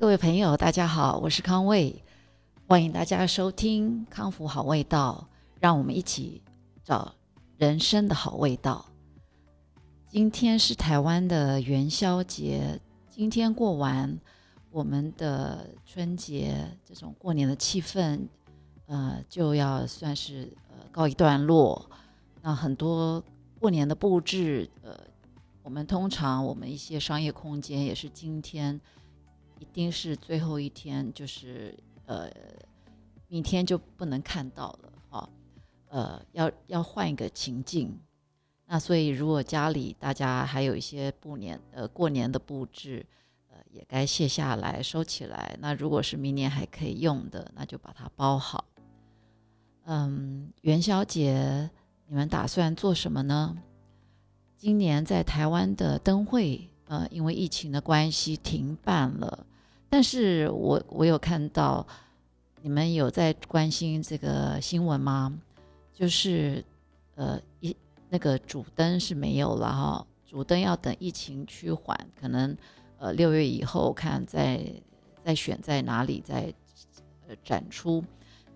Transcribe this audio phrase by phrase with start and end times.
[0.00, 2.02] 各位朋友，大家好，我是康卫，
[2.66, 5.28] 欢迎大家收听《康复好味道》，
[5.60, 6.40] 让我们一起
[6.82, 7.14] 找
[7.58, 8.86] 人生的好味道。
[10.08, 14.18] 今天是台湾的元宵节，今天过完，
[14.70, 18.20] 我们的春节这种过年的气氛，
[18.86, 21.90] 呃，就要算是呃告一段落。
[22.40, 23.22] 那很多
[23.58, 24.98] 过年的布置，呃，
[25.62, 28.80] 我们通常我们一些商业空间也是今天。
[29.60, 31.72] 一定是最后一天，就是
[32.06, 32.28] 呃，
[33.28, 35.28] 明天就不能看到了啊，
[35.90, 37.96] 呃，要要换一个情境。
[38.66, 43.04] 那所以，如果家里大家还有一些布年呃过年的布置，
[43.48, 45.56] 呃，也该卸下来收起来。
[45.60, 48.64] 那如果是明年还可以用的，那就把它包好。
[49.84, 51.68] 嗯，元宵节
[52.06, 53.56] 你们打算做什么呢？
[54.56, 59.46] 今年在台湾的灯会，呃，因为疫情的关系停办了。
[59.90, 61.84] 但是我我有看到，
[62.62, 65.36] 你们有在关心这个新闻吗？
[65.92, 66.64] 就是，
[67.16, 67.76] 呃，一
[68.08, 72.56] 那个主灯是没有了哈，主灯要等疫情趋缓，可能
[72.98, 74.64] 呃六月以后看再
[75.24, 76.54] 再选在哪里再
[77.26, 78.02] 呃展出。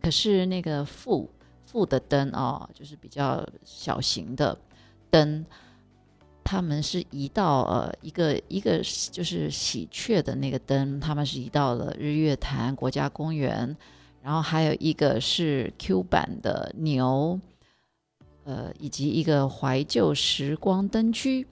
[0.01, 1.29] 可是那个副
[1.67, 4.57] 副的灯哦，就是比较小型的
[5.11, 5.45] 灯。
[6.45, 13.75] 他们是移到呃一个一个就是喜鹊的那个灯，他们是移到了日月潭国家公园，
[14.23, 17.41] 然后还有一个是 Q 版的牛，
[18.45, 21.47] 呃，以及一个怀旧时光灯区，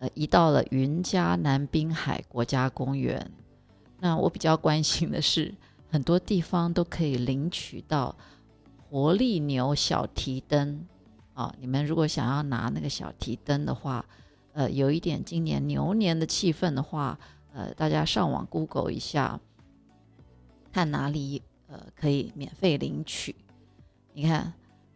[0.00, 3.30] 呃，移到了云嘉南滨海国家公园。
[4.00, 5.54] 那我比较关心的是，
[5.88, 8.16] 很多地方都可以领取到
[8.90, 10.84] 活力牛小提灯
[11.34, 11.54] 啊！
[11.60, 14.04] 你们如果想要拿那个小提灯的话，
[14.54, 17.18] 呃，有一点今年牛年的气氛的话，
[17.54, 19.40] 呃，大家上网 Google 一下，
[20.70, 23.34] 看哪里呃可以免费领取。
[24.12, 24.52] 你看，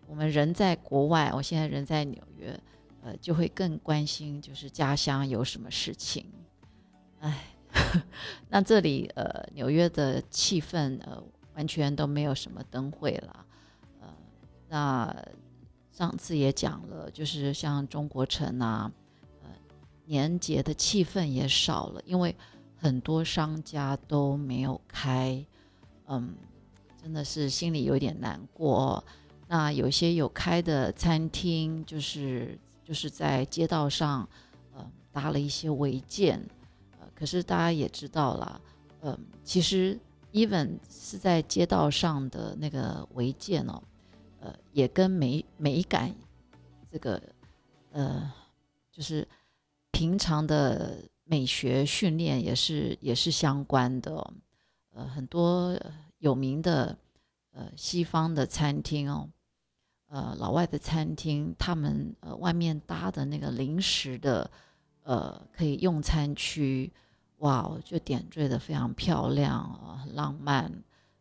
[0.07, 2.61] 我们人在国外，我现在人在纽约，
[3.03, 6.27] 呃，就会更关心就是家乡有什么事情。
[7.21, 7.47] 哎，
[8.51, 11.23] 那这里呃纽约的气氛呃
[11.55, 13.47] 完全都没有什么灯会了。
[14.03, 14.09] 呃，
[14.69, 15.17] 那
[15.91, 18.93] 上次也讲了，就是像中国城啊。
[20.07, 22.35] 年节的气氛也少了，因为
[22.77, 25.45] 很多商家都没有开，
[26.07, 26.35] 嗯，
[27.03, 29.03] 真的是心里有点难过。
[29.49, 34.29] 那有些有开的餐厅，就是就是在街道上，
[34.73, 36.41] 呃，搭了一些违建，
[37.01, 38.61] 呃，可是大家也知道了，
[39.03, 39.99] 嗯，其实
[40.33, 43.83] even 是在街道上的那个违建哦，
[44.41, 46.15] 呃，也跟美美感
[46.93, 47.21] 这个，
[47.91, 48.33] 呃，
[48.93, 49.27] 就是。
[49.97, 54.31] 平常的美学训练也是也是相关的，
[54.93, 55.75] 呃，很多
[56.19, 56.95] 有名的
[57.53, 59.27] 呃西方的餐厅哦，
[60.09, 64.51] 呃，老外的餐厅，他们呃外面搭的那个临时的
[65.03, 66.93] 呃可以用餐区，
[67.39, 70.71] 哇，就点缀的非常漂亮啊，很浪漫，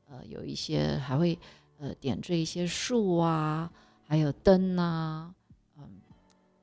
[0.09, 1.40] 呃，有一些还会
[1.78, 3.72] 呃点缀一些树啊，
[4.06, 5.34] 还有灯啊，
[5.78, 5.88] 嗯，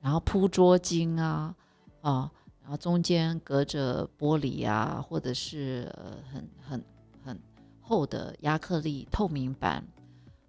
[0.03, 1.57] 然后铺桌巾啊。
[2.03, 2.31] 啊，
[2.61, 6.85] 然后中间隔着玻璃啊，或者是呃很很
[7.25, 7.41] 很
[7.81, 9.83] 厚的亚克力透明板，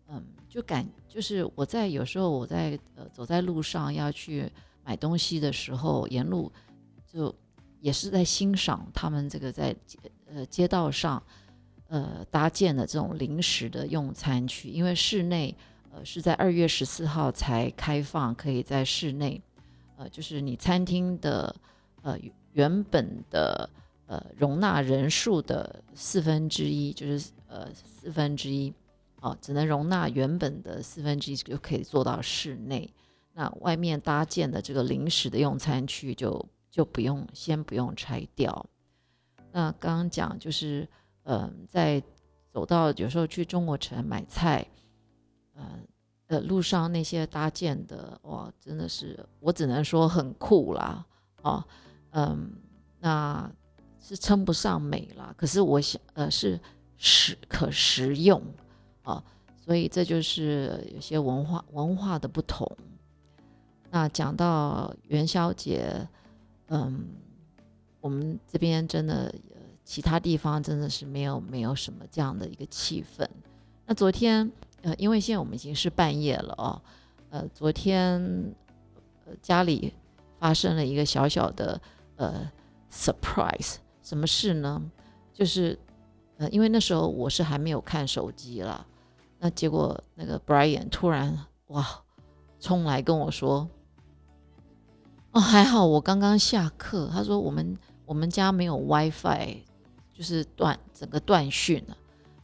[0.08, 4.52] 嗯，就感就是我在有时候我在呃走在路上要去
[4.84, 6.52] 买东西的时候，沿路
[7.08, 7.34] 就
[7.80, 11.22] 也是在欣赏他们这个在街呃街道上
[11.88, 15.56] 呃搭建的这种临时的用餐区，因为室内
[15.92, 19.40] 呃是在二月十四号才开放，可以在室内。
[19.96, 21.56] 呃，就是你餐厅的
[22.02, 22.18] 呃
[22.52, 23.70] 原本的
[24.08, 28.74] 呃容纳人数的四分之一，就是呃四分之一，
[29.22, 32.92] 哦，只能容纳原本的四分之一就可以做到室内。
[33.34, 38.66] 那外面搭建的这个临时的用餐区就就不用先不用拆掉。
[39.52, 40.88] 那刚刚讲就是
[41.24, 42.02] 呃在
[42.52, 44.66] 走到有时候去中国城买菜，
[45.56, 45.86] 嗯。
[46.42, 51.06] 路上那些搭建的哇，真的是我只能说很酷啦，
[51.42, 51.64] 哦，
[52.12, 52.52] 嗯，
[53.00, 53.52] 那
[54.00, 56.60] 是称不上美啦，可是我想，呃，是
[56.98, 58.42] 实可食用
[59.04, 59.24] 啊，
[59.64, 62.70] 所以这就是有些文化文化的不同。
[63.90, 66.08] 那讲到元宵节，
[66.68, 67.06] 嗯，
[68.02, 69.34] 我们这边真的，
[69.84, 73.28] 其他地方真的是没有没有什么这样的一个气氛。
[73.86, 74.52] 那昨天。
[74.84, 76.82] 呃，因为现在我们已经是半夜了哦，
[77.30, 78.22] 呃，昨天
[79.26, 79.94] 呃家里
[80.38, 81.82] 发生了一个小小的
[82.18, 82.52] 呃
[82.92, 84.82] surprise，什么事呢？
[85.34, 85.80] 就是
[86.38, 88.86] 呃，因为那时候我是还没有看手机啦，
[89.40, 91.38] 那结果那个 Brian 突然
[91.68, 91.88] 哇
[92.60, 93.68] 冲来跟我说，
[95.32, 99.64] 哦还好我刚刚下课，他说我们我们家没有 WiFi，
[100.14, 101.98] 就是断整个断讯了，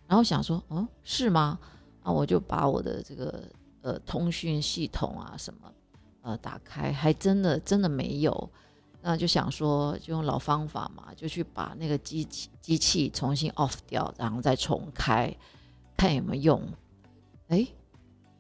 [0.07, 1.59] 然后想说哦是吗？
[2.09, 3.44] 啊我就把我的这个
[3.81, 5.71] 呃通讯系统啊什么
[6.21, 8.50] 呃打开，还真的真的没有。
[9.01, 15.33] 那就想说，就用老方法嘛，就去把那个机器机器重新 off 掉，然后再重开，
[15.95, 16.61] 看有没有用。
[17.47, 17.65] 哎，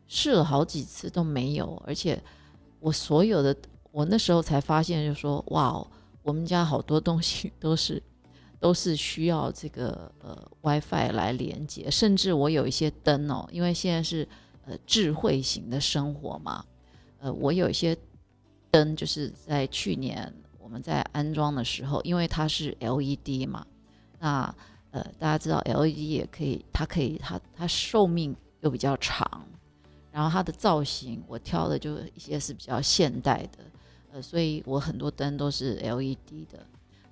[0.07, 2.21] 试了好几次都没有，而且
[2.81, 3.55] 我所有的，
[3.91, 5.87] 我那时候才发现，就说哇，
[6.23, 8.03] 我们家好多东西都是
[8.59, 14.27] 都是需要这个呃 WiFi 来连接，甚至我有一些灯哦，因为现在是
[14.65, 16.65] 呃智慧型的生活嘛，
[17.19, 17.97] 呃，我有一些
[18.69, 20.33] 灯就是在去年。
[20.61, 23.65] 我们在安装的时候，因为它是 LED 嘛，
[24.19, 24.55] 那
[24.91, 29.43] 呃，大家知道 LED 也可以，它可以，它它寿命又比较长，
[30.11, 33.63] 然后它的造型我挑的就一些是比较现代的，
[34.11, 36.63] 呃，所以我很多灯都是 LED 的。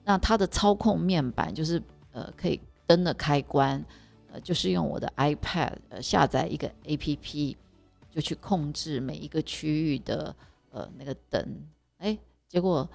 [0.07, 1.83] 那它的操控面板就是
[2.13, 3.83] 呃，可以灯的开关，
[4.31, 7.57] 呃，就是用我的 iPad 呃下载一个 APP，
[8.09, 10.33] 就去控制每一个区域的
[10.71, 11.45] 呃那个灯，
[11.97, 12.17] 哎，
[12.47, 12.89] 结果。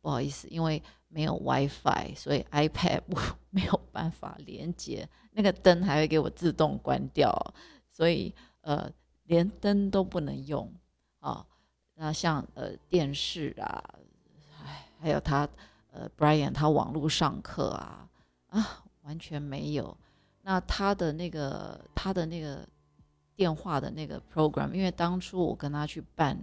[0.00, 3.02] 不好意思，因为没有 WiFi，所以 iPad
[3.50, 7.32] 没有办法连接，那个灯还会给我自动关掉，
[7.88, 8.90] 所以呃
[9.26, 10.68] 连灯都不能用
[11.20, 11.46] 啊。
[11.94, 13.94] 那像呃电视啊，
[14.66, 15.48] 哎，还有它
[15.92, 18.08] 呃 Brian 他网络上课啊
[18.48, 19.96] 啊完全没有。
[20.42, 22.66] 那他的那个他的那个
[23.36, 26.36] 电话的那个 program，因为当初我跟他去办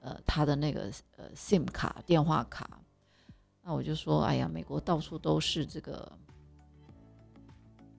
[0.00, 2.80] 呃他的那个呃 SIM 卡电话卡。
[3.64, 6.10] 那我就说，哎呀，美国到处都是这个，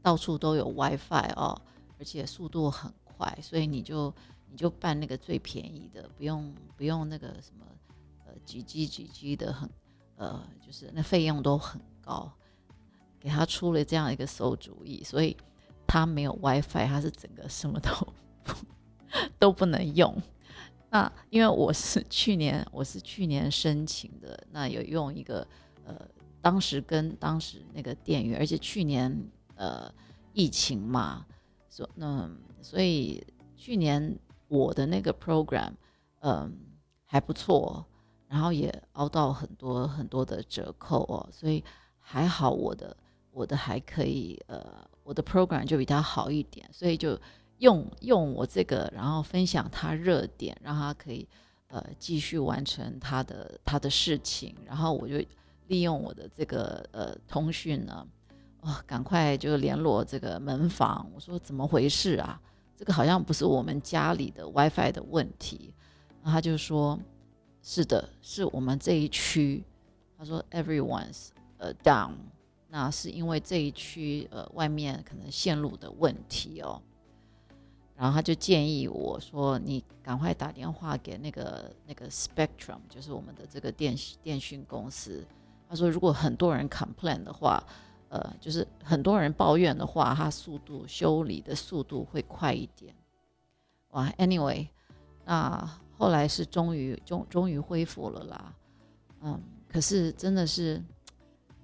[0.01, 1.61] 到处都有 WiFi 哦，
[1.97, 4.13] 而且速度很快，所以你就
[4.50, 7.65] 你就办那个最便宜的，不用不用那个什么
[8.25, 9.69] 呃几 G 几 G 的，很
[10.24, 12.31] 呃就是那费用都很高，
[13.20, 15.36] 给他出了这样一个馊主意，所以
[15.86, 18.14] 他没有 WiFi，他是整个什么都
[19.38, 20.16] 都不能用。
[20.90, 25.46] 那因为我是去年，我是去年申请的，那有用一个
[25.86, 25.94] 呃，
[26.42, 29.92] 当时跟当时那个店员，而且去年呃
[30.34, 31.25] 疫情嘛，
[31.68, 32.30] 所那
[32.62, 33.25] 所以
[33.58, 34.18] 去年
[34.48, 35.74] 我的那个 program
[36.20, 36.56] 嗯
[37.06, 37.86] 还不错，
[38.28, 41.64] 然后也凹到很多很多的折扣哦，所以
[42.00, 42.96] 还好我的
[43.31, 47.20] 我的还可以呃我的 program 就比他好一点，所以就。
[47.60, 51.25] 用用我这个，然后分享他热点，让他可以
[51.68, 55.16] 呃继续完成他的他的事情，然后我就
[55.68, 58.06] 利用我的这个呃通讯呢，
[58.62, 62.42] 哇，赶快就联络这个门房，我说怎么回事啊？
[62.75, 65.74] 这个好像不是我们家里的 WiFi 的问题，
[66.22, 67.00] 然后他就说
[67.65, 69.63] 是的，是我们这一区，
[70.18, 72.12] 他说 everyone's 呃 down，
[72.68, 76.81] 那是因为这一区呃外面可能线路的问题哦。
[77.95, 85.25] 然后他就建议我说：“你赶快打电话给那个那个 Spectrum，就是我们的这个电电讯公司。
[85.69, 87.63] 他说，如果很多人 complain 的话，
[88.10, 92.93] 呃，就是很多人抱怨的话，它速度修理的速度会快一点。
[93.91, 94.67] 哇，Anyway，
[95.24, 98.53] 那后来是终于终终于恢复了啦。
[99.21, 100.81] 嗯，可是真的是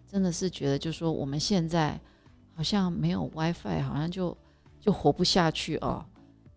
[0.07, 1.99] 真的是觉得，就说我们现在
[2.55, 4.35] 好像没有 WiFi，好像就
[4.79, 6.05] 就活不下去哦。”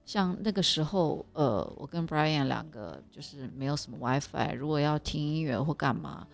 [0.04, 6.26] 像那个时候，呃，我跟 Brian 两个就是没有什么 WiFi，如果要听音乐或干嘛，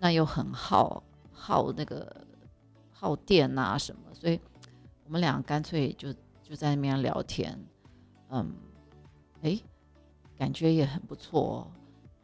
[0.00, 2.26] 那又很耗耗那个
[2.90, 4.38] 耗电啊什么，所以
[5.04, 7.56] 我们俩干脆就就在那边聊天，
[8.30, 8.52] 嗯，
[9.42, 9.58] 哎，
[10.38, 11.66] 感觉也很不错哦，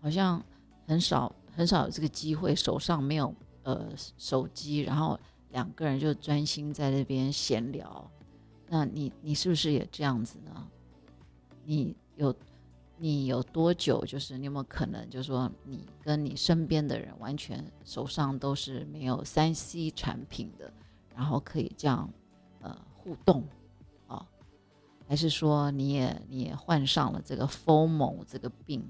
[0.00, 0.40] 好像
[0.87, 5.18] 很少很少有这个机会，手上没有呃手机，然后
[5.50, 8.11] 两个人就专心在那边闲聊。
[8.68, 10.68] 那你你是不是也这样子呢？
[11.64, 12.35] 你有
[12.97, 14.04] 你有多久？
[14.04, 20.73] 就是你有没有可能，就是说你跟你身边的人完全手上都是没有三 C 产品的，
[21.14, 22.09] 然后可以这样
[22.61, 23.44] 呃互动？
[25.14, 28.85] 还是说你也你也患上了这个 FOMO 这个病？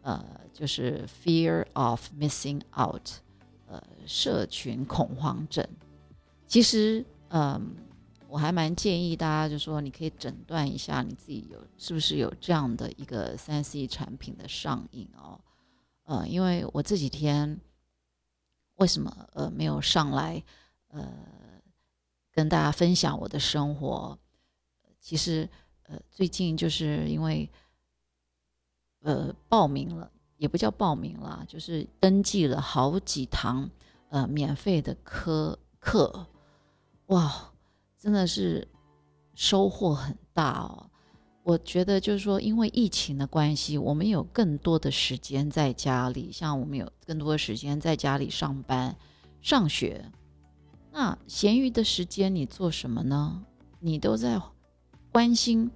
[0.00, 0.24] 呃，
[0.54, 3.10] 就是 Fear of Missing Out，
[3.66, 5.68] 呃，社群恐慌症。
[6.46, 7.76] 其实，嗯。
[8.26, 15.38] 我还蛮建议大家，就说你可以诊断一下你自己有是不是有这样的一个三 C 产品的上瘾哦，
[16.02, 17.60] 呃，因为我这几天
[18.76, 20.42] 为什么呃没有上来
[20.88, 21.08] 呃
[22.32, 24.18] 跟大家分享我的生活。
[25.04, 25.46] 其实，
[25.82, 27.46] 呃，最近就是因为，
[29.02, 33.70] 呃，报名了，也不叫报名了，就是登记了好几堂
[34.08, 36.26] 呃免费的课课，
[37.08, 37.52] 哇，
[37.98, 38.66] 真的是
[39.34, 40.90] 收获很大哦。
[41.42, 48.96] 我觉得就是说，因为疫情的关系，我们有更多的时间在家里，像我们有更多的时间在家里上班、
[49.42, 50.10] 上学。
[50.90, 53.44] 那闲余的时间你做什么呢？
[53.80, 54.38] 你都在
[55.14, 55.70] 关心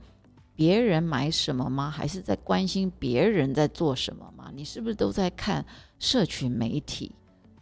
[0.57, 1.89] 别人买什么吗？
[1.89, 4.51] 还是在关心别人在做什么吗？
[4.53, 5.65] 你是不是都在看
[6.01, 7.15] 社群媒体？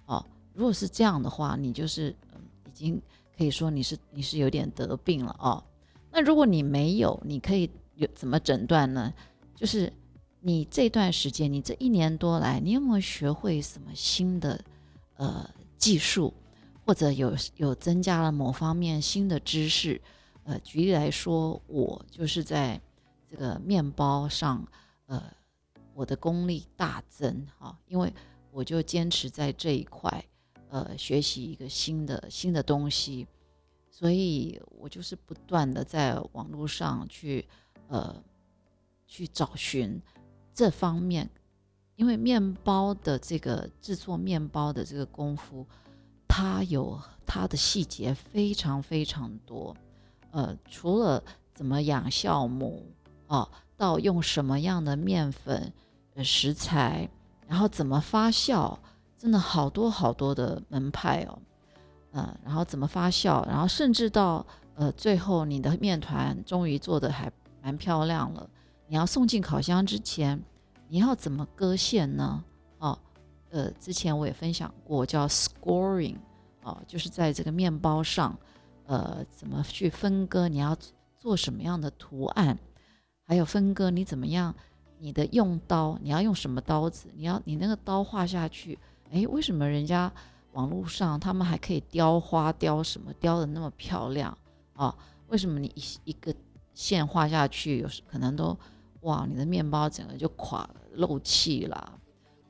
[0.06, 2.98] 哦，如果是这样的话，你就是嗯，已经
[3.36, 5.62] 可以说你是你是有点得病了哦。
[6.10, 7.70] 那如果你没有，你可以。
[7.98, 9.10] 有怎么诊断呢？
[9.54, 9.90] 就是
[10.40, 14.60] 你这段时间，你这一年多来，你有没有学会什么新的
[15.16, 16.34] 呃技术，
[16.84, 19.98] 或者有有增加了某方面新的知识？
[20.46, 22.80] 呃，举例来说，我就是在
[23.30, 24.66] 这个面包上，
[25.06, 25.22] 呃，
[25.92, 28.10] 我的功力大增哈，因为
[28.50, 30.24] 我就坚持在这一块，
[30.70, 33.26] 呃，学习一个新的新的东西，
[33.90, 37.46] 所以我就是不断的在网络上去。
[37.88, 38.20] 呃，
[39.06, 40.02] 去找寻
[40.52, 41.30] 这方面，
[41.94, 45.64] 因为面包的这个制作面包的这个功夫，
[46.26, 49.76] 它有它的细节非常非常多。
[50.36, 51.22] 呃，除了
[51.54, 52.84] 怎么养酵母
[53.26, 55.72] 啊，到用什么样的面粉
[56.14, 57.08] 呃食材，
[57.48, 58.76] 然后怎么发酵，
[59.16, 61.38] 真的好多好多的门派哦。
[62.12, 67.32] 嗯，然后怎么发酵，然后甚至到呃最后你的面团终于做的还。
[67.62, 68.48] 蛮漂亮了。
[68.86, 70.40] 你要送进烤箱之前，
[70.86, 72.44] 你要怎么割线呢？
[72.78, 72.96] 哦，
[73.50, 76.14] 呃，之前我也分享过，叫 scoring，
[76.62, 78.38] 哦，就是在这个面包上，
[78.86, 80.48] 呃，怎么去分割？
[80.48, 80.76] 你要
[81.16, 82.58] 做什么样的图案？
[83.24, 84.54] 还有分割，你怎么样？
[84.98, 87.08] 你的用刀，你要用什么刀子？
[87.14, 88.78] 你要你那个刀画下去，
[89.10, 90.10] 哎，为什么人家
[90.52, 94.36] 网络上他们还可以雕花雕什么雕的那么漂亮
[94.74, 94.96] 啊？
[95.28, 96.34] 为什么你一一个？
[96.76, 98.54] 线画下去，有时可能都
[99.00, 101.98] 哇，你的面包整个就垮了，漏气了，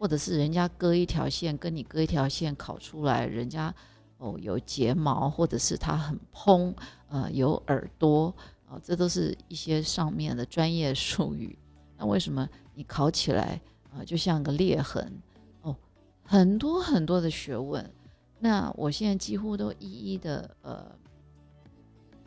[0.00, 3.72] 或者是人家割一条线，跟你割一条线烤出来，人家
[4.18, 6.74] 哦有睫毛，或者是它很蓬，
[7.08, 8.34] 呃有耳朵，
[8.68, 11.58] 啊，这都是一些上面的专业术语。
[11.96, 13.60] 那为什么你考起来
[13.92, 15.20] 啊，就像个裂痕？
[15.62, 15.76] 哦，
[16.24, 17.90] 很多很多的学问。
[18.38, 20.86] 那我现在几乎都一一的呃。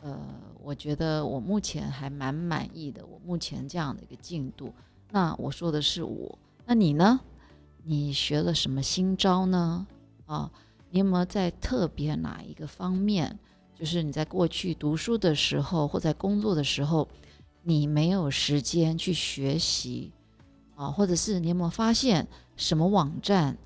[0.02, 0.18] 呃，
[0.62, 3.04] 我觉得我目前还蛮满意的。
[3.04, 4.72] 我目前这样的一个进度，
[5.10, 7.20] 那我说的是我，那你呢？
[7.84, 9.86] 你学了什么新招呢？
[10.24, 10.50] 啊，
[10.90, 13.38] 你有没有在特别哪一个方面，
[13.74, 17.08] 就是你在过去读书的时候或在工作的时候，
[17.62, 20.12] 你没有时间去学习
[20.74, 20.90] 啊？
[20.90, 23.56] 或者是你有没有发现什么网站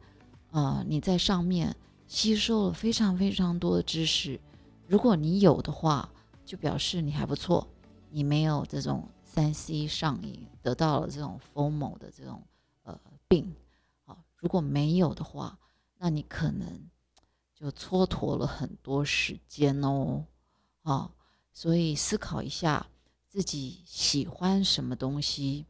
[0.51, 0.85] 啊？
[0.87, 1.75] 你在上面
[2.07, 4.39] 吸收了非常非常多的知识？
[4.87, 6.09] 如果你有的话，
[6.45, 7.67] 就表示你还不错，
[8.11, 12.43] 你没有这种三 C 上瘾，得到了这种 FOMO 的这种
[12.83, 13.55] 呃病，
[14.05, 15.59] 好，如果没有的话，
[15.99, 16.69] 那你可能
[17.55, 20.25] 就蹉跎了很多时间哦，
[20.83, 21.11] 啊，
[21.53, 22.87] 所以思考一下
[23.29, 25.67] 自己喜欢什么东西，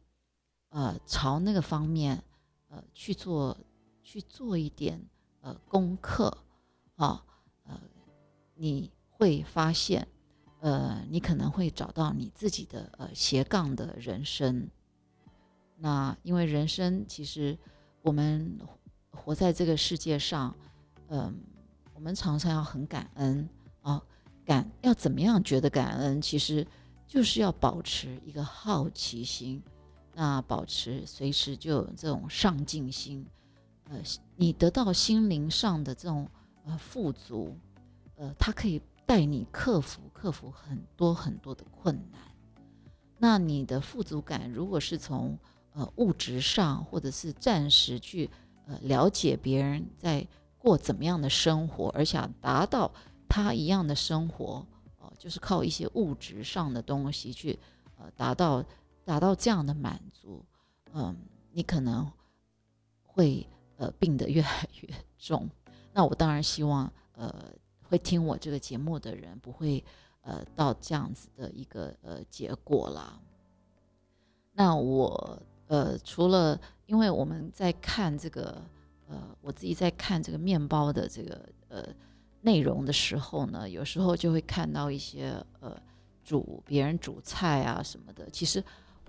[0.69, 2.23] 呃，朝那个方面
[2.69, 3.57] 呃去做
[4.03, 5.03] 去做一点
[5.41, 6.37] 呃功课，
[6.95, 7.23] 啊，
[7.63, 7.79] 呃，
[8.55, 10.07] 你会发现。
[10.61, 14.67] 呃，你可能会找到你自己的呃斜杠的人生。
[15.77, 17.55] 那因为人生其实
[18.01, 18.57] 我们
[19.11, 20.55] 活在这个世界上，
[21.09, 21.37] 嗯，
[21.95, 23.49] 我们常常要很感恩
[23.81, 23.99] 啊，
[24.45, 26.21] 感要怎么样觉得感恩？
[26.21, 26.67] 其实
[27.07, 29.63] 就是要保持一个好奇心，
[30.13, 33.25] 那保持随时就有这种上进心。
[33.89, 33.99] 呃，
[34.35, 36.29] 你得到心灵上的这种
[36.65, 37.57] 呃富足，
[38.17, 38.79] 呃，它可以。
[39.07, 42.19] 带你克服克服很多很多的困难，
[43.19, 45.37] 那你的富足感如果是从
[45.73, 48.27] 呃物质上或者是暂时去
[48.65, 50.27] 呃了解别人在
[50.65, 52.91] 过怎么样的生活，而想达到
[53.29, 54.65] 他一样的生活，
[54.97, 57.59] 哦，就是靠一些物质上的东西去
[57.99, 58.65] 呃达到
[59.03, 60.43] 达到这样的满足，
[60.93, 61.15] 嗯，
[61.51, 62.11] 你可能
[63.03, 65.47] 会呃病得越来越重。
[65.93, 67.31] 那我当然希望呃。
[67.87, 69.81] 会听我这个节目的人不会，
[70.21, 73.19] 呃，到这样子的一个呃结果啦。
[74.53, 78.59] 那我呃，除了因为我们在看这个，
[79.07, 81.85] 呃，我自己在看这个面包的这个呃
[82.41, 85.79] 内容的时候呢，有时候就会看到一些呃
[86.23, 88.29] 煮别人煮菜啊什么的。
[88.29, 88.63] 其实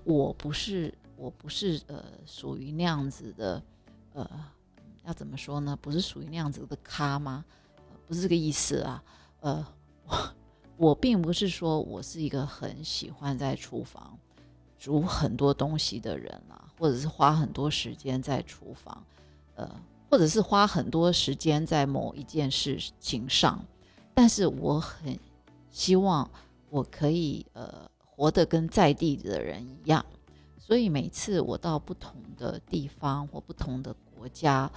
[0.04, 3.62] 我不是我不是呃属于那样子的
[4.12, 4.28] 呃
[5.04, 5.78] 要怎么说呢？
[5.80, 7.44] 不是属于那样子的咖吗？
[8.06, 9.02] 不是这个意思啊。
[9.40, 9.66] 呃，
[10.06, 10.34] 我
[10.76, 14.18] 我并不是说我是一个很喜欢在厨房
[14.78, 19.04] 煮很多东西的人啊，或者是花很多时间在厨房，
[19.56, 19.68] 呃。
[20.08, 23.62] 或者是花很多时间在某一件事情上，
[24.14, 25.18] 但是我很
[25.68, 26.30] 希望
[26.70, 30.06] 我可以呃活得跟在地的人一样，
[30.58, 34.70] 所以每次我到不同的地方或不同的国家，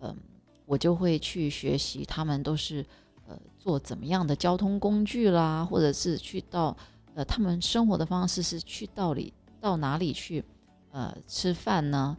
[0.00, 0.16] 嗯，
[0.64, 2.86] 我就会去学习他们都是
[3.26, 6.74] 呃做怎么样的交通工具啦，或者是去到
[7.14, 10.44] 呃他们生活的方式是去到里到哪里去
[10.92, 12.16] 呃吃饭呢？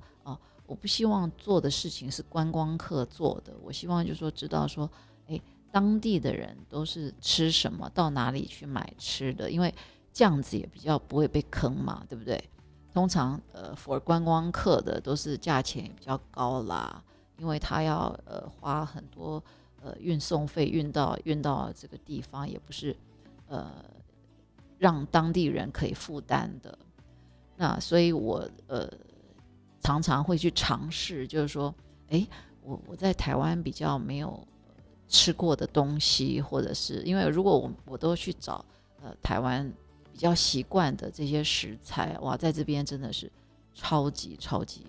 [0.68, 4.88] 我不希望做的事情是观光客做的，我希望就是说知道说，
[5.28, 9.74] 哎，当地的人都是吃什么，到哪里去买吃的，因为
[10.12, 12.38] 这样子也比较不会被坑嘛，对不对？
[12.94, 17.02] 通常呃，for 观光客的都是价钱也比较高啦，
[17.38, 19.42] 因为他要呃花很多
[19.82, 22.94] 呃运送费运到运到这个地方，也不是
[23.48, 23.72] 呃
[24.78, 26.78] 让当地人可以负担的。
[27.56, 28.92] 那所以我呃。
[29.88, 31.74] 常常会去尝试，就是说，
[32.10, 32.28] 哎，
[32.62, 34.46] 我我在台湾比较没有
[35.08, 38.66] 吃过的东西，或者是因为如果我我都去找
[39.02, 39.72] 呃台湾
[40.12, 43.32] 比较习惯的这些食材，哇，在这边真的是
[43.74, 44.86] 超级超级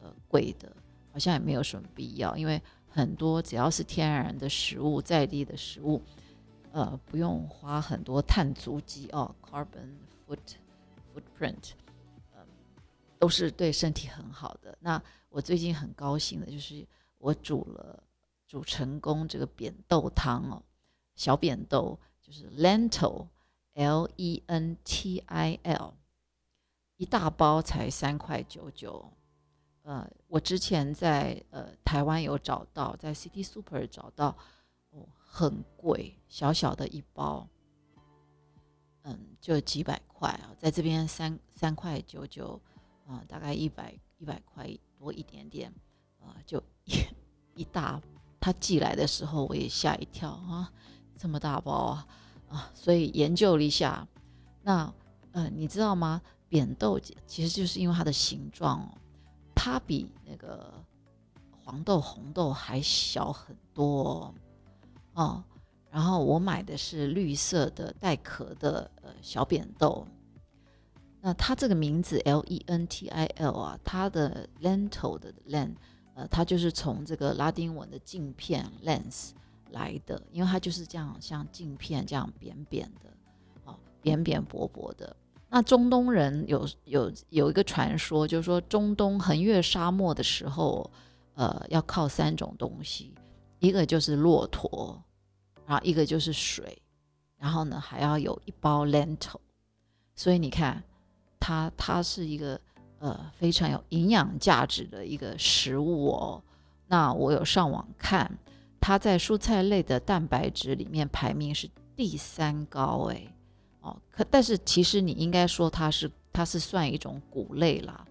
[0.00, 0.70] 呃贵的，
[1.12, 6.00] 好像也没有什么必要，因为很多只要是天然的食物，在地的食物，
[6.70, 9.90] 呃，不用花很多碳足迹哦，carbon
[10.24, 10.38] foot
[11.12, 11.72] footprint。
[13.18, 14.76] 都是对身体很好的。
[14.80, 16.86] 那我最近很高兴的就是
[17.18, 18.02] 我煮了
[18.46, 20.62] 煮成功这个扁豆汤哦，
[21.14, 25.94] 小扁豆就是 lentil，L E N T I L，
[26.96, 29.12] 一大包才三块九九。
[29.82, 34.36] 呃，我之前在呃台湾有找到，在 City Super 找到，
[34.90, 37.48] 哦，很贵，小小的一包，
[39.02, 42.60] 嗯，就几百块啊，在这边三三块九九。
[43.06, 45.72] 啊，大概一百一百块多一点点，
[46.20, 46.94] 啊，就一
[47.54, 48.00] 一大，
[48.40, 50.72] 他寄来的时候我也吓一跳啊，
[51.16, 52.06] 这么大包啊，
[52.48, 54.06] 啊，所以研究了一下，
[54.62, 54.92] 那
[55.32, 56.20] 呃，你知道吗？
[56.48, 58.98] 扁豆其实就是因为它的形状哦，
[59.54, 60.72] 它比那个
[61.64, 64.32] 黄豆、红豆还小很多
[65.14, 65.42] 哦，
[65.90, 70.06] 然后我买的是绿色的带壳的呃小扁豆。
[71.26, 75.74] 那它这个名字 L E N T I L 啊，它的 lentil 的 len，
[76.14, 79.30] 呃，它就是从这个拉丁文的镜片 lens
[79.72, 83.10] 来的，因为它就是这样像镜片这样扁扁的，
[83.64, 85.16] 哦，扁扁薄薄的。
[85.48, 90.88] 那中东人有有有一个传说，就是说中东横越沙漠的时候，
[91.34, 93.12] 呃，要靠三种东西，
[93.58, 95.02] 一个就是骆驼，
[95.66, 96.80] 然后一个就是水，
[97.36, 99.40] 然后呢还要有一包 lentil，
[100.14, 100.80] 所以你看。
[101.46, 102.60] 它它是一个
[102.98, 106.42] 呃非常有营养价值的一个食物哦。
[106.88, 108.28] 那我有上网看，
[108.80, 113.32] 它在蔬菜类的蛋白质里面排名是第三高哎
[113.80, 113.96] 哦。
[114.10, 118.04] 可但是其实你应该说它是它是算一种谷类啦，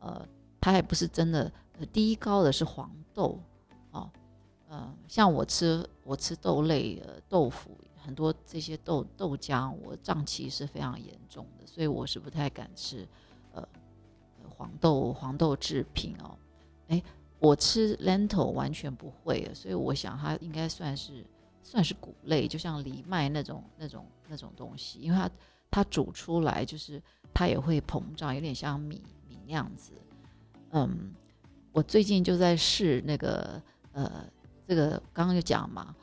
[0.00, 0.26] 呃，
[0.60, 1.48] 它还不是真的
[1.92, 3.38] 第一高的是黄豆
[3.92, 4.10] 哦。
[4.68, 7.70] 呃，像我吃我吃豆类呃豆腐。
[8.04, 13.08] 很多这些豆豆浆，我胀气是非常严重的，所以我是不太敢吃，
[13.52, 13.66] 呃，
[14.46, 16.36] 黄豆黄豆制品哦。
[16.88, 17.02] 哎，
[17.38, 21.24] 我吃 lentil 完全不会，所以我想它应该算是
[21.62, 25.30] 算是谷类，就像藜麦那种那种那种东西，因为它
[25.70, 29.92] 它煮出来就是它也会膨胀，有点像米米那样子。
[30.72, 31.14] 嗯，
[31.72, 33.58] 我最近就在试那个
[33.92, 34.24] 呃，
[34.68, 35.96] 这个刚刚就讲嘛。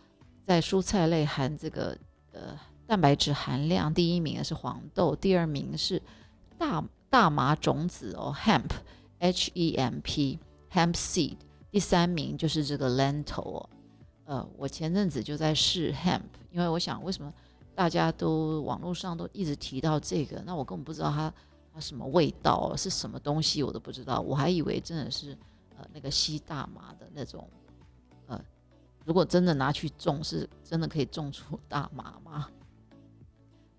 [0.52, 1.98] 在蔬菜类含这个
[2.34, 6.02] 呃蛋白质含量第一名是黄豆，第二名是
[6.58, 11.38] 大大麻种子哦，hemp，h e m p，hemp seed，
[11.72, 13.66] 第三名就是这个 lentil。
[14.26, 17.34] 呃，我前阵子就在试 hemp，因为我想为什么
[17.74, 21.34] 大家都网络上都一直提到这个，那我根本不知道它
[21.74, 25.32] 它什么味道，是什么东西我都不知道，我还以为真的是
[25.78, 27.50] 呃那个吸大麻的那种。
[29.06, 32.48] 如果真的拿去种，是真的可以种出大麻吗？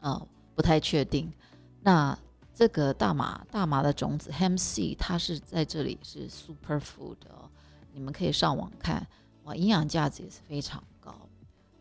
[0.01, 1.33] 嗯， 不太确定。
[1.81, 2.17] 那
[2.55, 7.49] 这个大麻大麻的种子 hemp seed，它是在这里是 super food 哦，
[7.93, 9.07] 你们可以上网看，
[9.45, 11.15] 哇，营养价值也是非常高。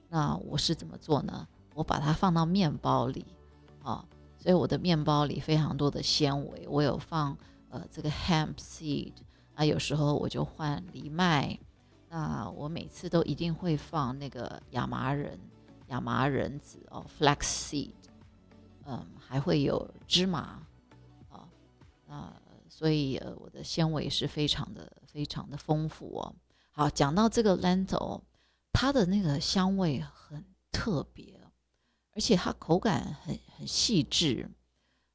[0.10, 1.48] 那我是怎么做呢？
[1.74, 3.26] 我把它放到面包里
[3.84, 4.06] 啊，
[4.38, 6.68] 所以我的面包里非常多的纤维。
[6.68, 7.38] 我有放
[7.70, 9.14] 呃这个 hemp seed
[9.56, 11.58] 啊，有时候我就换藜麦。
[12.14, 15.40] 那我每次都一定会放那个亚麻仁、
[15.88, 17.94] 亚麻仁籽哦，flax seed，
[18.84, 20.62] 嗯，还会有芝麻
[21.30, 21.48] 啊，
[22.08, 22.34] 那
[22.68, 26.36] 所以呃我的纤维是非常的非常的丰富哦。
[26.72, 28.20] 好，讲到这个 lentil，
[28.74, 31.40] 它的那个香味很特别，
[32.12, 34.50] 而且它口感很很细致，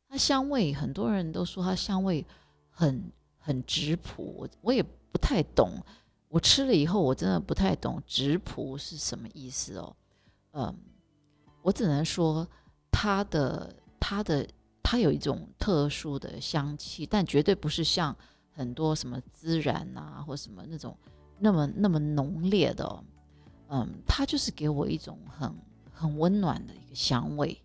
[0.08, 2.24] 它香味很多人都说它香味
[2.70, 5.74] 很很质朴，我我也不太懂。
[6.28, 9.96] 我吃了以后，我真的不太懂直朴是什么意思哦。
[10.52, 10.76] 嗯，
[11.62, 12.46] 我只能说
[12.90, 14.46] 它的它的
[14.82, 18.14] 它有一种特殊的香气，但绝对不是像
[18.50, 20.96] 很多什么孜然啊或什么那种
[21.38, 23.04] 那么那么浓烈的。
[23.68, 25.54] 嗯，它就是给我一种很
[25.92, 27.60] 很温暖的一个香味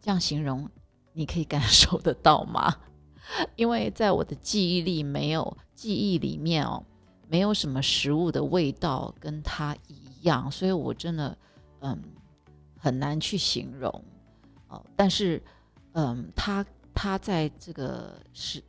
[0.00, 0.68] 这样形容
[1.12, 2.74] 你可以感受得到吗？
[3.56, 6.84] 因为在我的记忆力没有记忆里面哦。
[7.28, 11.36] 没有什么食物的味道跟它一样，所以我真的
[11.80, 12.00] 嗯
[12.78, 13.90] 很难去形容
[14.68, 14.84] 哦。
[14.94, 15.42] 但是
[15.92, 18.62] 嗯，它它在这个食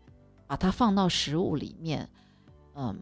[0.47, 2.09] 把它放到食物里面，
[2.73, 2.97] 嗯，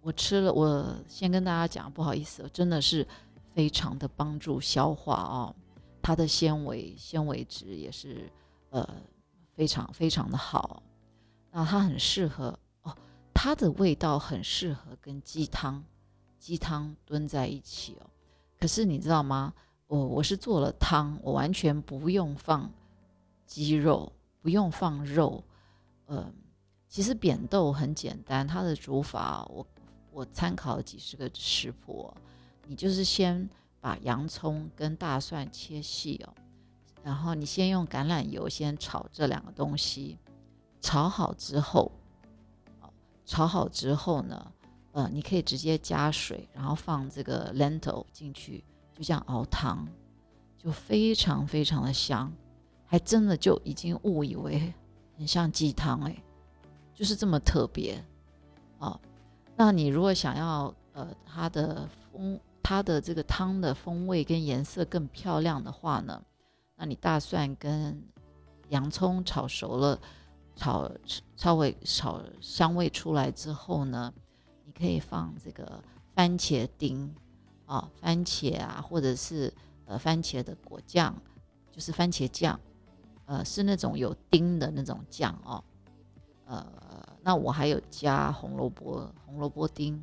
[0.00, 3.06] 我吃了，我先跟大家讲，不好意思，真的是
[3.54, 5.54] 非常的帮助消化哦。
[6.02, 8.30] 它的纤维纤维质也是
[8.70, 8.88] 呃
[9.54, 10.82] 非常非常的好，
[11.50, 12.58] 那它很适合。
[13.36, 15.84] 它的味道很适合跟鸡汤，
[16.38, 18.10] 鸡汤炖在一起哦。
[18.58, 19.52] 可是你知道吗？
[19.86, 22.72] 我我是做了汤，我完全不用放
[23.44, 25.44] 鸡肉，不用放肉。
[26.06, 26.32] 呃，
[26.88, 29.66] 其实扁豆很简单，它的煮法我
[30.10, 32.12] 我参考了几十个食谱。
[32.66, 33.48] 你就是先
[33.80, 36.34] 把洋葱跟大蒜切细哦，
[37.04, 40.18] 然后你先用橄榄油先炒这两个东西，
[40.80, 41.92] 炒好之后。
[43.26, 44.52] 炒好之后呢，
[44.92, 48.62] 呃，你可以直接加水，然后放这个 lentil 进去，
[48.94, 49.84] 就这样熬汤，
[50.56, 52.32] 就非常非常的香，
[52.86, 54.72] 还真的就已经误以为
[55.18, 56.16] 很像鸡汤哎，
[56.94, 58.00] 就是这么特别
[58.78, 58.98] 哦。
[59.56, 66.22] 那你如果想要呃它的风它的这个汤的风味跟颜色更漂亮的话呢，
[66.76, 68.00] 那你大蒜跟
[68.68, 70.00] 洋葱炒熟了。
[70.56, 70.90] 炒
[71.36, 74.12] 稍微炒香味出来之后呢，
[74.64, 75.80] 你可以放这个
[76.14, 77.14] 番茄丁
[77.66, 79.52] 啊，番茄啊，或者是
[79.84, 81.14] 呃番茄的果酱，
[81.70, 82.58] 就是番茄酱，
[83.26, 85.62] 呃是那种有丁的那种酱哦，
[86.46, 86.66] 呃
[87.22, 89.94] 那我还有加红萝卜红萝卜丁，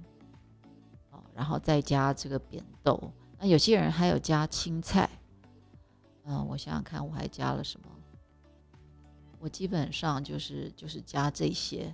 [1.09, 5.09] 哦然后再加这个扁豆，那有些人还有加青菜，
[6.25, 7.87] 嗯我想想看我还加了什么。
[9.43, 11.93] 我基本上就是就是加这些，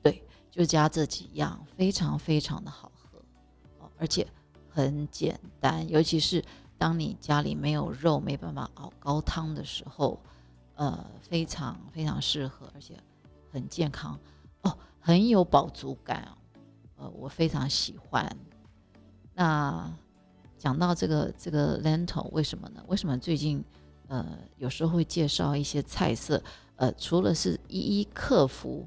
[0.00, 3.18] 对，就加这几样，非常非常的好喝
[3.80, 4.24] 哦，而且
[4.70, 6.40] 很简单，尤其是
[6.78, 10.16] 当你家里没有肉，没办法熬高汤的时候，
[10.76, 12.96] 呃，非常非常适合，而且
[13.50, 14.16] 很健康
[14.62, 16.38] 哦，很有饱足感哦，
[16.98, 18.24] 呃，我非常喜欢。
[19.34, 19.92] 那
[20.56, 22.84] 讲到这个这个 lentil，为什么呢？
[22.86, 23.64] 为什么最近？
[24.08, 26.42] 呃，有时候会介绍一些菜色，
[26.76, 28.86] 呃，除了是一一克服，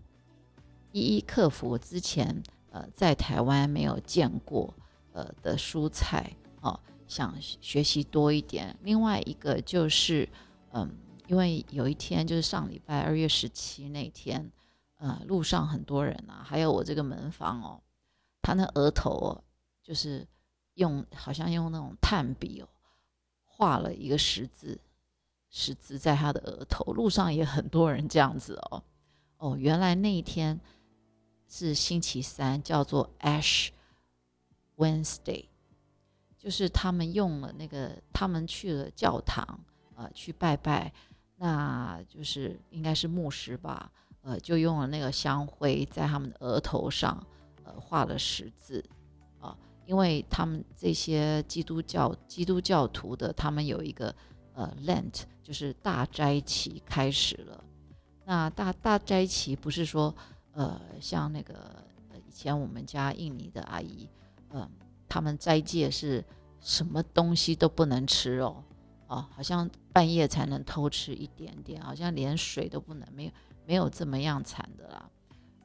[0.91, 4.73] 一一克服之前呃在台湾没有见过
[5.13, 8.77] 呃的蔬菜哦，想学习多一点。
[8.83, 10.29] 另外一个就是，
[10.71, 10.89] 嗯，
[11.27, 14.51] 因为有一天就是上礼拜二月十七那天，
[14.97, 17.81] 呃，路上很多人啊，还有我这个门房哦，
[18.43, 19.43] 他那额头哦，
[19.81, 20.27] 就是
[20.75, 22.67] 用好像用那种炭笔哦，
[23.43, 24.79] 画了一个十字。
[25.49, 28.83] 十字在他的额头，路上也很多人这样子哦。
[29.37, 30.59] 哦，原来那一天
[31.47, 33.69] 是星期三，叫做 Ash
[34.75, 35.45] Wednesday，
[36.37, 39.59] 就是他们用了那个，他们去了教堂，
[39.95, 40.91] 呃，去拜拜，
[41.37, 47.25] 那就是应该是牧师吧，呃，就用了那个香灰在他们的额头上，
[47.63, 48.83] 呃，画了十字，
[49.39, 54.13] 啊，因为他们这些基督教基督教徒的，他们有一个。
[54.57, 57.63] 呃，Lent 就是大斋期开始了。
[58.25, 60.13] 那大大斋期不是说，
[60.53, 61.53] 呃，像那个
[62.27, 64.09] 以前我们家印尼的阿姨，
[64.49, 64.67] 嗯，
[65.07, 66.25] 他们斋戒是
[66.59, 68.63] 什么东西都不能吃哦，
[69.05, 73.31] 哦，好像半夜才能偷吃一点点，好像连水都不能，没有
[73.67, 75.09] 没有这么样惨的啦。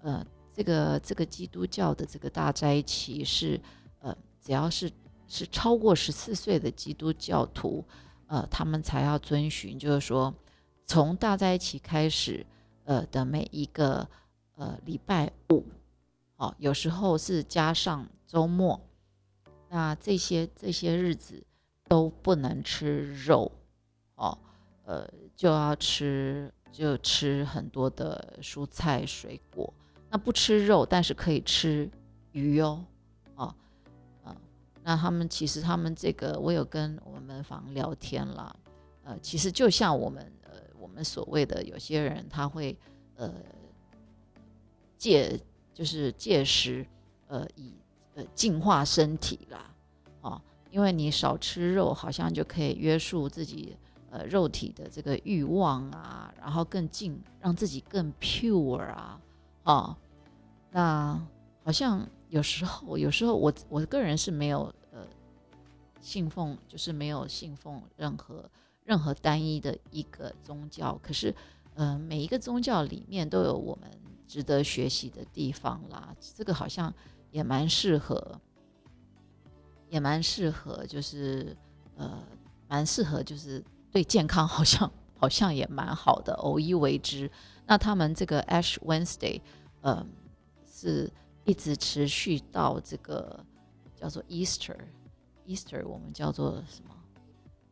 [0.03, 3.59] 呃，这个这个基督教的这个大斋期是，
[4.01, 4.93] 呃，只要是
[5.27, 7.83] 是超过十四岁的基督教徒，
[8.33, 10.35] 呃，他们才要遵循，就是说
[10.87, 12.47] 从大在一起开始，
[12.85, 14.09] 呃的每一个
[14.57, 15.63] 呃礼拜五，
[16.37, 18.81] 哦，有时候是加上周末，
[19.69, 21.45] 那这些这些日子
[21.87, 23.53] 都不能吃肉，
[24.15, 24.39] 哦，
[24.87, 29.71] 呃，就要吃就吃很多的蔬菜水果。
[30.09, 31.91] 那不吃肉，但是可以吃
[32.31, 32.83] 鱼哦，
[33.35, 33.55] 哦，
[34.83, 38.57] 那他们其实他们这个，我有跟我们房聊天了，
[39.05, 42.77] 呃，其实就像我们呃，我们所谓的有些人他会
[43.17, 43.33] 呃
[44.99, 45.39] 戒，
[45.73, 46.87] 就是戒食，
[47.29, 47.75] 呃，以
[48.15, 49.75] 呃净化身体啦，
[50.21, 53.77] 啊，因为你少吃肉，好像就可以约束自己
[54.11, 59.21] 呃肉体的这个欲望啊，然后更净，让自己更 pure 啊。
[59.65, 59.97] 啊，
[60.73, 61.25] 那
[61.63, 65.07] 好像有时候，有时候我我个人是没有呃
[66.01, 68.51] 信奉，就是没有信奉任何
[68.85, 70.99] 任何单一的一个宗教。
[71.03, 71.35] 可是，
[71.75, 73.91] 呃，每一个宗教里面都有我们
[74.27, 76.17] 值得学习的地方啦。
[76.35, 76.91] 这个好像
[77.31, 78.41] 也蛮适合，
[79.91, 81.55] 也蛮适合，就是
[81.97, 82.19] 呃，
[82.67, 87.31] 蛮适合，就是对健康好像好像也蛮好的，偶一为之。
[87.67, 89.39] 那他们这个 Ash Wednesday，
[89.83, 90.09] 嗯，
[90.67, 91.13] 是
[91.45, 93.45] 一直持续到这个
[93.97, 96.95] 叫做 Easter，Easter 我们叫做什么？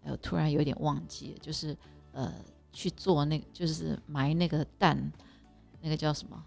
[0.05, 1.77] 哎，我突然有点忘记了，就是
[2.13, 2.35] 呃
[2.73, 5.13] 去做那个，就是埋那个蛋，
[5.81, 6.45] 那个叫什么？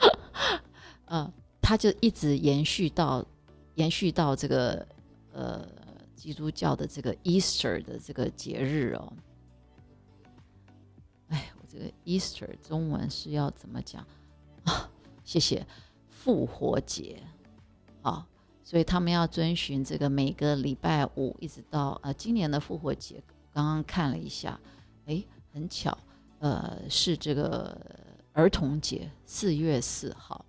[1.06, 3.24] 呃，他就一直延续到
[3.74, 4.86] 延续到这个
[5.32, 5.66] 呃
[6.14, 9.12] 基督教的这个 Easter 的这个节日哦。
[11.28, 14.06] 哎，我这个 Easter 中文是要怎么讲？
[15.24, 15.66] 谢谢，
[16.08, 17.22] 复活节
[18.02, 18.26] 啊，
[18.62, 24.60] 所以他们要遵循这个每个礼拜五一直到呃今年的复活节，刚刚看了一下，
[25.06, 25.96] 哎，很巧，
[26.38, 27.76] 呃，是这个
[28.32, 30.44] 儿童节，四月四号，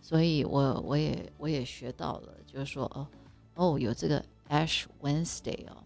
[0.00, 3.08] 所以我我也我也学到了，就是说哦
[3.54, 5.84] 哦有这个 Ash Wednesday 哦，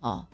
[0.00, 0.26] 哦。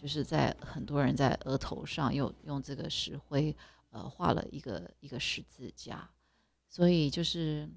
[0.00, 3.52] 就是在很多人在额头上又用这个石灰，
[3.90, 6.08] 呃，画了一个一个十字架，
[6.68, 7.68] 所以就是，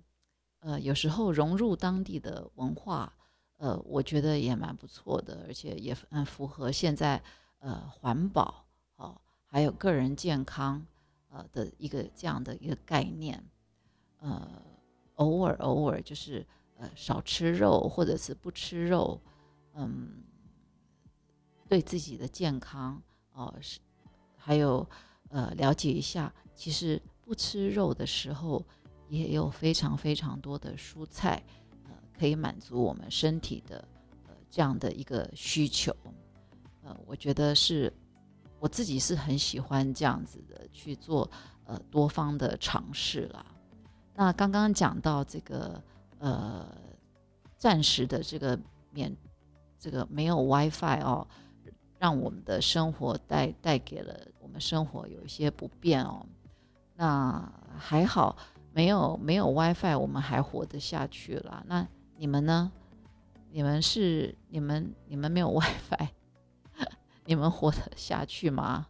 [0.59, 3.11] 呃，有时候融入当地的文化，
[3.57, 7.21] 呃，我觉得也蛮不错的，而且也嗯符合现在
[7.59, 8.65] 呃环保
[8.97, 10.85] 哦，还有个人健康
[11.29, 13.43] 呃的一个这样的一个概念，
[14.19, 14.61] 呃，
[15.15, 16.45] 偶尔偶尔就是
[16.77, 19.19] 呃少吃肉或者是不吃肉，
[19.73, 20.23] 嗯。
[21.69, 23.01] 对自己的健康
[23.31, 23.79] 哦，是
[24.35, 24.85] 还有
[25.29, 28.61] 呃了解一下，其实不吃肉的时候，
[29.11, 31.43] 也有非常非常多的蔬菜，
[31.85, 33.85] 呃，可以满足我们身体的
[34.27, 35.95] 呃这样的一个需求。
[36.83, 37.91] 呃，我觉得是
[38.57, 41.29] 我自己是很喜欢这样子的去做
[41.65, 43.45] 呃多方的尝试啦。
[44.15, 45.83] 那刚刚讲到这个
[46.19, 46.65] 呃
[47.57, 48.57] 暂时的这个
[48.91, 49.15] 免
[49.77, 51.27] 这个没有 WiFi 哦。
[51.99, 56.25] 让我们的生活带带给了我们生活有一些不便哦，
[56.95, 57.47] 那
[57.77, 58.35] 还好
[58.73, 61.63] 没有没有 WiFi，我们还活得下去了。
[61.67, 62.71] 那你们呢？
[63.51, 66.07] 你们是你们你们没有 WiFi，
[67.25, 68.87] 你们活得下去吗？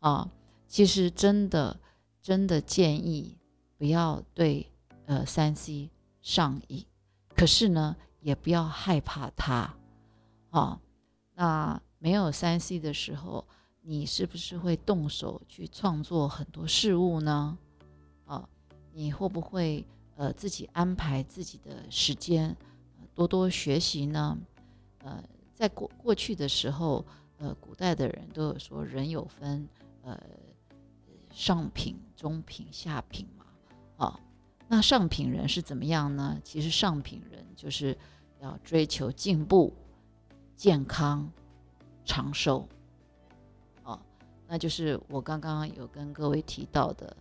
[0.00, 0.30] 啊，
[0.66, 1.80] 其实真的
[2.20, 3.38] 真的建议
[3.78, 4.70] 不要对
[5.06, 6.84] 呃三 C 上瘾，
[7.34, 9.74] 可是呢也不要害怕它
[10.50, 10.80] 啊，
[11.34, 11.80] 那。
[11.98, 13.48] 没有三 C 的时候，
[13.80, 17.56] 你是不是会动手去创作很多事物呢？
[18.96, 19.84] 你会不会
[20.16, 22.56] 呃自己安排自己的时间，
[23.14, 24.38] 多多学习呢？
[25.00, 25.22] 呃，
[25.54, 27.04] 在过过去的时候，
[27.36, 29.68] 呃，古代的人都有说人有分
[30.02, 30.18] 呃
[31.30, 33.44] 上品、中品、下品嘛。
[33.98, 34.20] 啊，
[34.66, 36.40] 那上品人是怎么样呢？
[36.42, 37.94] 其实上品人就是
[38.40, 39.70] 要追求进步、
[40.56, 41.30] 健康。
[42.08, 42.68] 长寿，
[43.82, 43.98] 哦，
[44.46, 47.16] 那就是我刚刚有跟各位提到的，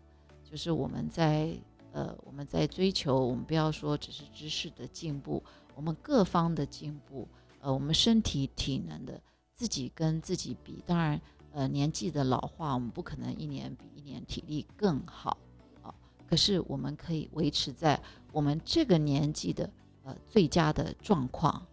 [0.49, 1.57] 就是我们在
[1.91, 5.43] 呃我们在追求，我们不要说只是知识的进步，
[5.75, 7.27] 我们各方的进步，
[7.59, 9.19] 呃，我们身体体能的
[9.53, 11.19] 自己跟自己比，当然
[11.51, 15.37] 呃年纪的老化，我们不可能一年比一年体力更好
[15.81, 15.93] 啊，
[16.29, 17.99] 可是我们可以维持在
[18.31, 19.69] 我们这个年纪的
[20.03, 21.65] 呃最佳的状况，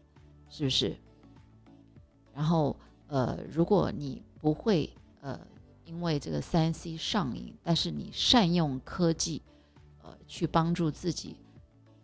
[0.48, 0.96] 是不是？
[2.35, 2.76] 然后。
[3.08, 5.38] 呃，如果你不会呃，
[5.92, 9.42] 因为这个三 C 上瘾，但是你善用科技，
[10.02, 11.37] 呃，去帮助自己，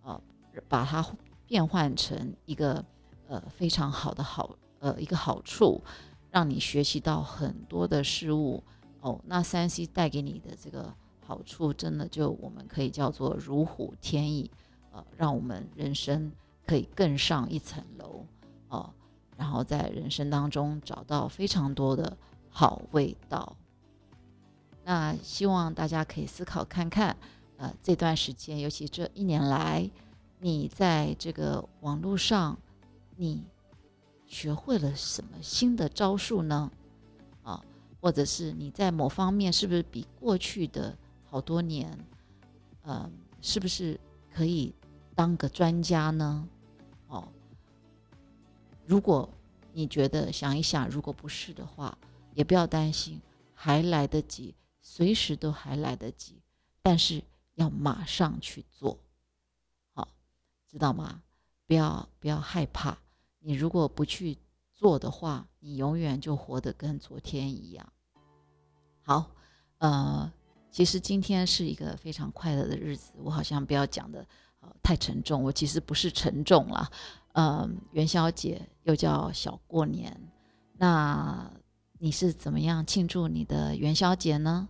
[0.03, 0.20] 呃，
[0.68, 1.05] 把它
[1.46, 2.85] 变换成一个
[3.29, 5.83] 呃非常好的好呃一个好处，
[6.31, 8.62] 让你学习到很多的事物
[9.01, 9.18] 哦。
[9.24, 14.51] 那三 C 带给你的这个好处，真的就我们可以叫做如虎添翼，
[14.92, 16.31] 呃，让我们人生
[16.66, 18.27] 可以更上一层楼
[18.68, 18.92] 哦。
[19.35, 22.18] 然后在人生当中找到非常多的
[22.51, 23.57] 好味道。
[24.88, 27.14] 那希望大家可以思考看看，
[27.59, 29.90] 呃，这段时间，尤其这一年来，
[30.38, 32.57] 你在这个网络上，
[33.14, 33.44] 你
[34.27, 36.70] 学会了什么新的招数呢？
[37.42, 37.62] 啊，
[38.01, 41.94] 或者是你在某方面是不是比过去的好多年，
[42.81, 43.11] 呃，
[43.42, 44.01] 是不是
[44.33, 44.74] 可以
[45.14, 46.48] 当个专家呢？
[47.09, 47.29] 哦，
[48.87, 49.29] 如果
[49.74, 51.98] 你觉得想一想，如果不是的话，
[52.33, 53.20] 也不要担心，
[53.53, 54.55] 还来得及。
[54.90, 56.40] 随时都还来得及，
[56.83, 57.22] 但是
[57.57, 58.98] 要马上去做，
[59.92, 60.09] 好，
[60.66, 61.22] 知道吗？
[61.66, 62.96] 不要不要害怕，
[63.40, 64.38] 你如果不去
[64.74, 67.92] 做的话，你永远就活得跟昨天一样。
[69.03, 69.31] 好，
[69.77, 70.33] 呃，
[70.70, 74.27] 其实今天是一个非常快乐的日子，我好像不要讲的
[74.61, 76.90] 呃太沉重，我其实不是沉重了，
[77.35, 80.18] 呃，元宵节又叫小过年，
[80.72, 81.48] 那
[81.98, 84.66] 你是怎么样庆祝你的元宵节呢？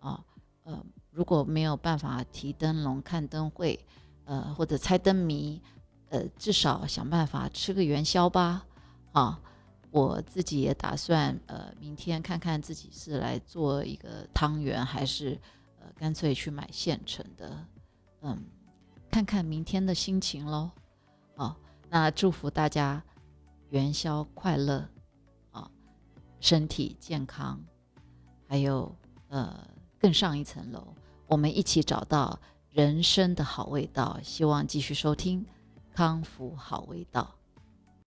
[0.00, 0.24] 啊，
[0.64, 3.78] 呃，如果没有办法提灯笼、看灯会，
[4.24, 5.60] 呃，或者猜灯谜，
[6.08, 8.66] 呃，至少想办法吃个元宵吧。
[9.12, 9.40] 啊，
[9.90, 15.38] 我自己也打算，呃，明天看看自己是来做一个汤圆，还是
[15.78, 17.66] 呃，干脆去买现成的。
[18.22, 18.42] 嗯，
[19.10, 20.70] 看看明天的心情喽。
[21.36, 21.56] 啊，
[21.88, 23.02] 那祝福大家
[23.70, 24.88] 元宵快乐，
[25.50, 25.70] 啊，
[26.38, 27.60] 身体健康，
[28.48, 28.96] 还有
[29.28, 29.68] 呃。
[30.00, 30.94] 更上一层楼，
[31.26, 34.18] 我们一起找到人生的好味道。
[34.22, 35.42] 希望继续收听
[35.94, 37.34] 《康复好味道》。